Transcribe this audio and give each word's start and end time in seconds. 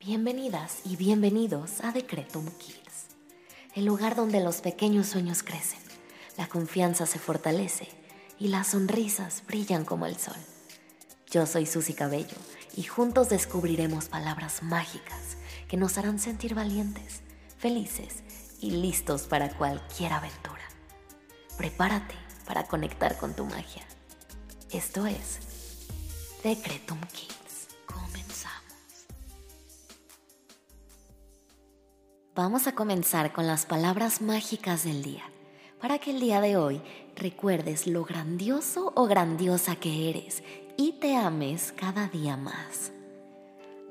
Bienvenidas 0.00 0.82
y 0.84 0.94
bienvenidos 0.94 1.80
a 1.82 1.90
Decretum 1.90 2.46
Kids, 2.56 3.08
el 3.74 3.84
lugar 3.84 4.14
donde 4.14 4.38
los 4.38 4.60
pequeños 4.60 5.08
sueños 5.08 5.42
crecen, 5.42 5.80
la 6.36 6.46
confianza 6.46 7.04
se 7.04 7.18
fortalece 7.18 7.88
y 8.38 8.46
las 8.46 8.68
sonrisas 8.68 9.42
brillan 9.48 9.84
como 9.84 10.06
el 10.06 10.16
sol. 10.16 10.36
Yo 11.32 11.46
soy 11.46 11.66
Susy 11.66 11.94
Cabello 11.94 12.36
y 12.76 12.84
juntos 12.84 13.28
descubriremos 13.28 14.04
palabras 14.04 14.62
mágicas 14.62 15.36
que 15.66 15.76
nos 15.76 15.98
harán 15.98 16.20
sentir 16.20 16.54
valientes, 16.54 17.22
felices 17.58 18.22
y 18.60 18.70
listos 18.70 19.22
para 19.22 19.50
cualquier 19.50 20.12
aventura. 20.12 20.62
Prepárate 21.56 22.14
para 22.46 22.68
conectar 22.68 23.18
con 23.18 23.34
tu 23.34 23.46
magia. 23.46 23.82
Esto 24.70 25.06
es 25.06 25.40
Decretum 26.44 27.00
Kids. 27.12 27.38
Vamos 32.38 32.68
a 32.68 32.72
comenzar 32.72 33.32
con 33.32 33.48
las 33.48 33.66
palabras 33.66 34.22
mágicas 34.22 34.84
del 34.84 35.02
día, 35.02 35.24
para 35.80 35.98
que 35.98 36.12
el 36.12 36.20
día 36.20 36.40
de 36.40 36.56
hoy 36.56 36.80
recuerdes 37.16 37.88
lo 37.88 38.04
grandioso 38.04 38.92
o 38.94 39.06
grandiosa 39.06 39.74
que 39.74 40.08
eres 40.08 40.44
y 40.76 40.92
te 41.00 41.16
ames 41.16 41.72
cada 41.72 42.06
día 42.06 42.36
más. 42.36 42.92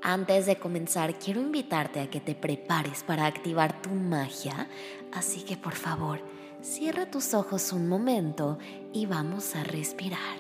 Antes 0.02 0.46
de 0.46 0.56
comenzar, 0.56 1.20
quiero 1.20 1.42
invitarte 1.42 2.00
a 2.00 2.10
que 2.10 2.22
te 2.22 2.36
prepares 2.36 3.04
para 3.04 3.26
activar 3.26 3.82
tu 3.82 3.90
magia, 3.90 4.70
así 5.12 5.42
que 5.42 5.58
por 5.58 5.76
favor, 5.76 6.22
cierra 6.62 7.12
tus 7.12 7.34
ojos 7.34 7.74
un 7.74 7.90
momento 7.90 8.60
y 8.94 9.08
vamos 9.08 9.58
a 9.58 9.66
respirar. 9.66 10.38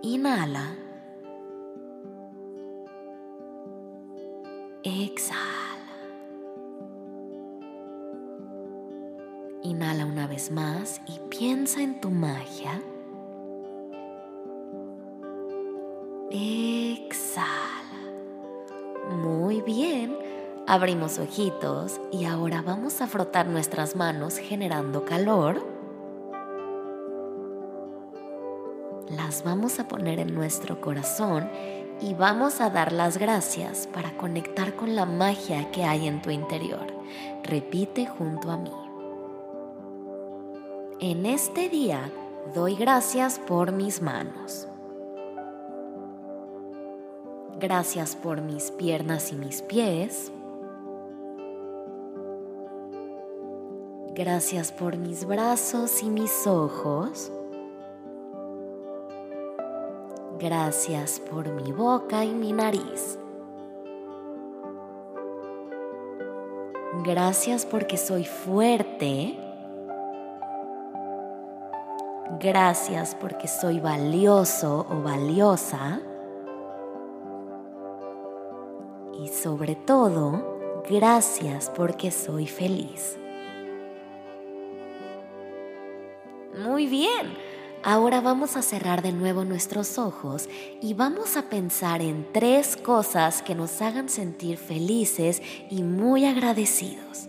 Inhala. 0.00 0.76
Exhala. 4.84 5.65
Inhala 9.66 10.06
una 10.06 10.28
vez 10.28 10.52
más 10.52 11.00
y 11.08 11.18
piensa 11.28 11.82
en 11.82 12.00
tu 12.00 12.08
magia. 12.08 12.80
Exhala. 16.30 17.48
Muy 19.10 19.62
bien. 19.62 20.16
Abrimos 20.68 21.18
ojitos 21.18 22.00
y 22.12 22.26
ahora 22.26 22.62
vamos 22.62 23.00
a 23.00 23.08
frotar 23.08 23.48
nuestras 23.48 23.96
manos 23.96 24.38
generando 24.38 25.04
calor. 25.04 25.66
Las 29.10 29.42
vamos 29.42 29.80
a 29.80 29.88
poner 29.88 30.20
en 30.20 30.32
nuestro 30.32 30.80
corazón 30.80 31.50
y 32.00 32.14
vamos 32.14 32.60
a 32.60 32.70
dar 32.70 32.92
las 32.92 33.18
gracias 33.18 33.88
para 33.88 34.16
conectar 34.16 34.76
con 34.76 34.94
la 34.94 35.06
magia 35.06 35.72
que 35.72 35.82
hay 35.82 36.06
en 36.06 36.22
tu 36.22 36.30
interior. 36.30 36.86
Repite 37.42 38.06
junto 38.06 38.52
a 38.52 38.58
mí. 38.58 38.85
En 40.98 41.26
este 41.26 41.68
día 41.68 42.10
doy 42.54 42.74
gracias 42.74 43.38
por 43.38 43.70
mis 43.70 44.00
manos. 44.00 44.66
Gracias 47.60 48.16
por 48.16 48.40
mis 48.40 48.70
piernas 48.70 49.30
y 49.30 49.36
mis 49.36 49.60
pies. 49.60 50.32
Gracias 54.14 54.72
por 54.72 54.96
mis 54.96 55.26
brazos 55.26 56.02
y 56.02 56.08
mis 56.08 56.46
ojos. 56.46 57.30
Gracias 60.38 61.20
por 61.20 61.50
mi 61.50 61.72
boca 61.72 62.24
y 62.24 62.32
mi 62.32 62.54
nariz. 62.54 63.18
Gracias 67.04 67.66
porque 67.66 67.98
soy 67.98 68.24
fuerte 68.24 69.45
Gracias 72.40 73.14
porque 73.14 73.46
soy 73.46 73.78
valioso 73.78 74.84
o 74.90 75.00
valiosa. 75.00 76.00
Y 79.22 79.28
sobre 79.28 79.76
todo, 79.76 80.82
gracias 80.90 81.70
porque 81.74 82.10
soy 82.10 82.46
feliz. 82.46 83.16
Muy 86.58 86.86
bien. 86.86 87.34
Ahora 87.84 88.20
vamos 88.20 88.56
a 88.56 88.62
cerrar 88.62 89.02
de 89.02 89.12
nuevo 89.12 89.44
nuestros 89.44 89.96
ojos 89.96 90.48
y 90.82 90.94
vamos 90.94 91.36
a 91.36 91.48
pensar 91.48 92.02
en 92.02 92.26
tres 92.32 92.76
cosas 92.76 93.42
que 93.42 93.54
nos 93.54 93.80
hagan 93.80 94.08
sentir 94.08 94.58
felices 94.58 95.40
y 95.70 95.84
muy 95.84 96.24
agradecidos. 96.24 97.28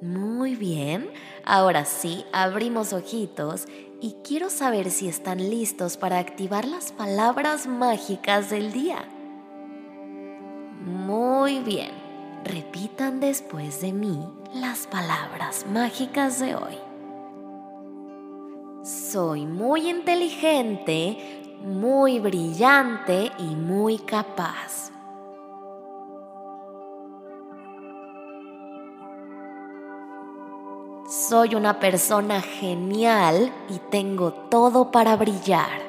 Muy 0.00 0.54
bien, 0.54 1.10
ahora 1.44 1.84
sí, 1.84 2.24
abrimos 2.32 2.92
ojitos 2.92 3.66
y 4.00 4.14
quiero 4.22 4.48
saber 4.48 4.92
si 4.92 5.08
están 5.08 5.50
listos 5.50 5.96
para 5.96 6.20
activar 6.20 6.66
las 6.66 6.92
palabras 6.92 7.66
mágicas 7.66 8.48
del 8.48 8.72
día. 8.72 9.08
Muy 10.84 11.58
bien, 11.58 11.90
repitan 12.44 13.18
después 13.18 13.80
de 13.80 13.92
mí 13.92 14.24
las 14.54 14.86
palabras 14.86 15.66
mágicas 15.68 16.38
de 16.38 16.54
hoy. 16.54 16.78
Soy 18.84 19.46
muy 19.46 19.90
inteligente, 19.90 21.58
muy 21.60 22.20
brillante 22.20 23.32
y 23.36 23.56
muy 23.56 23.98
capaz. 23.98 24.87
Soy 31.28 31.54
una 31.54 31.78
persona 31.78 32.40
genial 32.40 33.52
y 33.68 33.78
tengo 33.90 34.32
todo 34.32 34.90
para 34.90 35.14
brillar. 35.14 35.82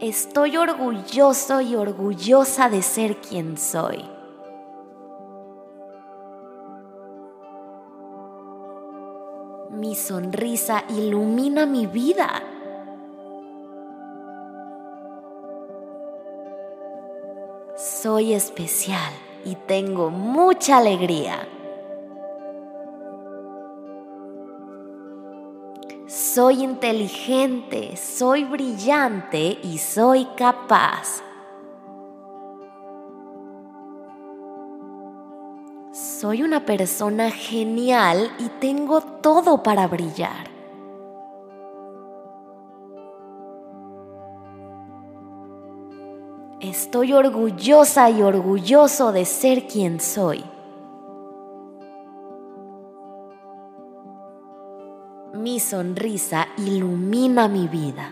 Estoy 0.00 0.56
orgulloso 0.56 1.60
y 1.60 1.76
orgullosa 1.76 2.70
de 2.70 2.80
ser 2.80 3.18
quien 3.20 3.58
soy. 3.58 4.02
Mi 9.72 9.94
sonrisa 9.94 10.84
ilumina 10.88 11.66
mi 11.66 11.86
vida. 11.86 12.42
Soy 18.06 18.34
especial 18.34 19.12
y 19.44 19.56
tengo 19.56 20.10
mucha 20.10 20.76
alegría. 20.78 21.48
Soy 26.06 26.62
inteligente, 26.62 27.96
soy 27.96 28.44
brillante 28.44 29.58
y 29.60 29.78
soy 29.78 30.24
capaz. 30.36 31.20
Soy 35.90 36.44
una 36.44 36.64
persona 36.64 37.32
genial 37.32 38.30
y 38.38 38.48
tengo 38.60 39.00
todo 39.00 39.64
para 39.64 39.88
brillar. 39.88 40.55
Estoy 46.60 47.12
orgullosa 47.12 48.08
y 48.08 48.22
orgulloso 48.22 49.12
de 49.12 49.26
ser 49.26 49.66
quien 49.66 50.00
soy. 50.00 50.42
Mi 55.34 55.60
sonrisa 55.60 56.48
ilumina 56.56 57.46
mi 57.46 57.68
vida. 57.68 58.10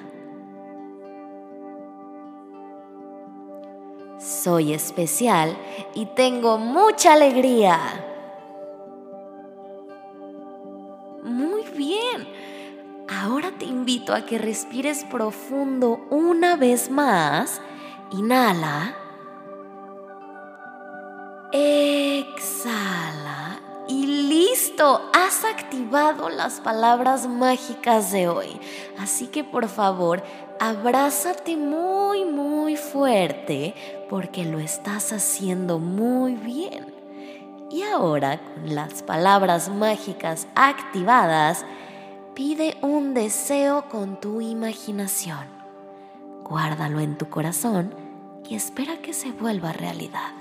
Soy 4.18 4.74
especial 4.74 5.56
y 5.94 6.04
tengo 6.04 6.58
mucha 6.58 7.14
alegría. 7.14 7.78
Muy 11.22 11.62
bien. 11.74 12.28
Ahora 13.08 13.52
te 13.58 13.64
invito 13.64 14.12
a 14.12 14.26
que 14.26 14.36
respires 14.36 15.04
profundo 15.04 16.06
una 16.10 16.56
vez 16.56 16.90
más 16.90 17.62
Inhala. 18.18 18.94
Exhala. 21.50 23.00
Y 23.88 24.06
listo, 24.06 25.10
has 25.12 25.44
activado 25.44 26.28
las 26.28 26.60
palabras 26.60 27.26
mágicas 27.26 28.12
de 28.12 28.28
hoy. 28.28 28.60
Así 28.98 29.26
que 29.26 29.42
por 29.42 29.68
favor, 29.68 30.22
abrázate 30.60 31.56
muy, 31.56 32.24
muy 32.24 32.76
fuerte 32.76 33.74
porque 34.08 34.44
lo 34.44 34.60
estás 34.60 35.12
haciendo 35.12 35.80
muy 35.80 36.34
bien. 36.34 36.94
Y 37.70 37.82
ahora, 37.82 38.40
con 38.40 38.76
las 38.76 39.02
palabras 39.02 39.68
mágicas 39.68 40.46
activadas, 40.54 41.66
pide 42.34 42.76
un 42.80 43.12
deseo 43.12 43.88
con 43.88 44.20
tu 44.20 44.40
imaginación. 44.40 45.48
Guárdalo 46.44 47.00
en 47.00 47.18
tu 47.18 47.28
corazón 47.28 48.03
y 48.48 48.54
espera 48.54 48.98
que 48.98 49.12
se 49.12 49.32
vuelva 49.32 49.72
realidad. 49.72 50.32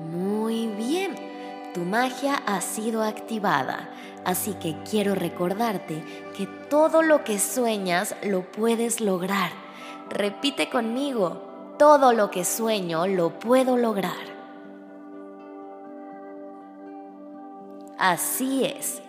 Muy 0.00 0.68
bien, 0.68 1.14
tu 1.74 1.80
magia 1.80 2.36
ha 2.46 2.60
sido 2.60 3.02
activada, 3.02 3.90
así 4.24 4.54
que 4.54 4.76
quiero 4.88 5.14
recordarte 5.14 6.04
que 6.36 6.46
todo 6.68 7.02
lo 7.02 7.24
que 7.24 7.38
sueñas 7.38 8.14
lo 8.22 8.42
puedes 8.42 9.00
lograr. 9.00 9.50
Repite 10.08 10.70
conmigo, 10.70 11.74
todo 11.78 12.12
lo 12.12 12.30
que 12.30 12.44
sueño 12.44 13.06
lo 13.06 13.38
puedo 13.38 13.76
lograr. 13.76 14.38
Así 17.98 18.64
es. 18.64 19.02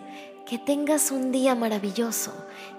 Que 0.50 0.58
tengas 0.58 1.12
un 1.12 1.30
día 1.30 1.54
maravilloso 1.54 2.32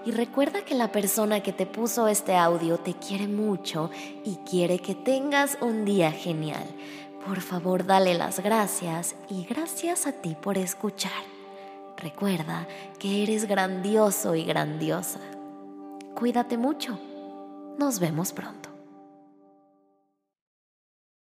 y 0.04 0.10
recuerda 0.10 0.62
que 0.62 0.74
la 0.74 0.92
persona 0.92 1.42
que 1.42 1.54
te 1.54 1.64
puso 1.64 2.06
este 2.06 2.36
audio 2.36 2.76
te 2.76 2.92
quiere 2.92 3.26
mucho 3.26 3.90
y 4.26 4.36
quiere 4.44 4.78
que 4.78 4.94
tengas 4.94 5.56
un 5.62 5.86
día 5.86 6.12
genial. 6.12 6.66
Por 7.26 7.40
favor, 7.40 7.86
dale 7.86 8.12
las 8.12 8.40
gracias 8.40 9.14
y 9.30 9.46
gracias 9.46 10.06
a 10.06 10.12
ti 10.12 10.36
por 10.38 10.58
escuchar. 10.58 11.22
Recuerda 11.96 12.68
que 12.98 13.22
eres 13.22 13.46
grandioso 13.46 14.34
y 14.34 14.44
grandiosa. 14.44 15.20
Cuídate 16.14 16.58
mucho. 16.58 16.98
Nos 17.78 18.00
vemos 18.00 18.34
pronto. 18.34 18.71